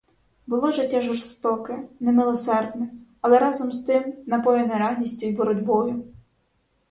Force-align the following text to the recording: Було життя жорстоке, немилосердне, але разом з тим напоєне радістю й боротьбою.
Було 0.47 0.71
життя 0.71 1.01
жорстоке, 1.01 1.79
немилосердне, 1.99 2.89
але 3.21 3.39
разом 3.39 3.71
з 3.71 3.83
тим 3.83 4.13
напоєне 4.25 4.75
радістю 4.77 5.25
й 5.27 5.35
боротьбою. 5.35 6.03